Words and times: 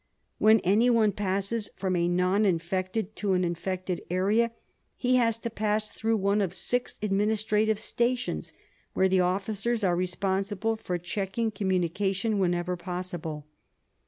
When 0.39 0.61
anyone 0.61 1.11
passes 1.11 1.69
from 1.75 1.95
a 1.95 2.07
non 2.07 2.43
infected 2.43 3.15
to 3.17 3.33
an 3.33 3.43
infected 3.43 4.01
area 4.09 4.49
he 4.97 5.17
has 5.17 5.37
to 5.37 5.51
pass 5.51 5.91
through 5.91 6.17
one 6.17 6.41
of 6.41 6.55
six 6.55 6.97
administrative 7.03 7.77
stations, 7.77 8.51
where 8.95 9.07
the 9.07 9.19
officers 9.19 9.83
are 9.83 9.95
responsible 9.95 10.75
for 10.75 10.97
checking 10.97 11.51
communication, 11.51 12.39
whenever 12.39 12.75
possible. 12.75 13.45